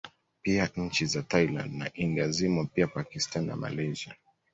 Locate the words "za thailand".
1.05-1.73